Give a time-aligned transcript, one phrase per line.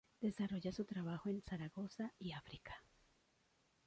[0.19, 2.73] Desarrolla su trabajo en Zaragoza y África.